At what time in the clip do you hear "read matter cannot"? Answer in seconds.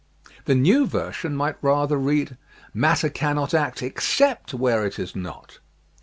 1.95-3.53